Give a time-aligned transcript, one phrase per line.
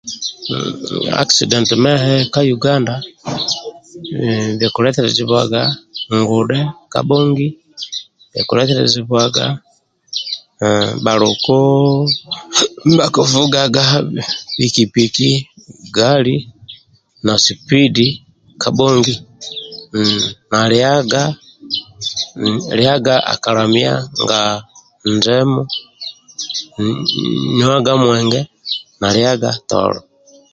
[1.21, 2.95] Akisidenti mehe ka Yuganda
[4.67, 5.61] akiletelezebwaga
[6.19, 6.59] ngudhe
[6.93, 7.47] kabhongi
[8.39, 9.45] akiletelezebwaha
[11.03, 11.59] bhaluku
[12.85, 13.83] ndibha kivugaga
[14.57, 15.29] piki piki
[15.97, 16.35] gali
[17.25, 18.07] na sipidi
[18.61, 19.13] kabhongi
[20.51, 20.59] na
[22.77, 23.93] liaga akalamia
[25.13, 25.61] njemu
[27.57, 28.39] liaga mwenge
[29.01, 30.01] na liaga tolo